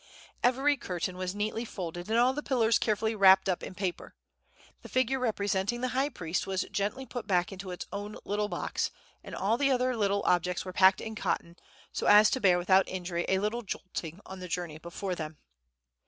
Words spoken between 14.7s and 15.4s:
before them.